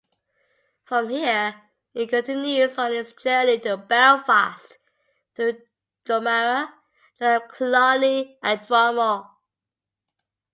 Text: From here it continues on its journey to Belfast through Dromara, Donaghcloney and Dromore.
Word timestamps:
From 0.83 1.09
here 1.09 1.61
it 1.93 2.09
continues 2.09 2.75
on 2.79 2.91
its 2.91 3.11
journey 3.11 3.59
to 3.59 3.77
Belfast 3.77 4.79
through 5.35 5.61
Dromara, 6.07 6.73
Donaghcloney 7.19 8.37
and 8.41 8.59
Dromore. 8.65 9.29